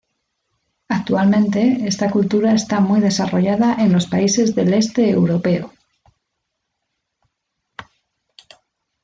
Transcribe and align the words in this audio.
Actualmente 0.89 1.87
esta 1.87 2.09
cultura 2.09 2.53
está 2.53 2.79
muy 2.79 2.99
desarrollada 3.01 3.75
en 3.75 3.93
los 3.93 4.07
países 4.07 4.55
del 4.55 4.73
este 4.73 5.11
europeo. 5.11 5.71